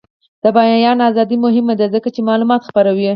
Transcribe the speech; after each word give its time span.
د 0.43 0.45
بیان 0.57 0.97
ازادي 1.09 1.37
مهمه 1.45 1.73
ده 1.79 1.85
ځکه 1.95 2.09
چې 2.15 2.21
معلومات 2.29 2.61
خپروي. 2.69 3.07